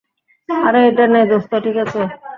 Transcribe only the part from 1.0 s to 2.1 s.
নে দোস্ত- ঠিক আছে।